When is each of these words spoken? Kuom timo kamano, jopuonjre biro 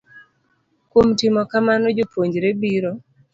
Kuom 0.89 1.07
timo 1.19 1.41
kamano, 1.51 1.85
jopuonjre 1.97 2.49
biro 2.59 2.91